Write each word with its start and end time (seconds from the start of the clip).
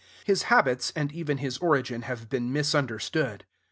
His 0.23 0.49
habits, 0.49 0.91
and 0.95 1.11
even 1.11 1.37
his 1.37 1.59
origin, 1.59 2.01
have 2.01 2.27
been 2.27 2.51
misunderstood. 2.51 3.45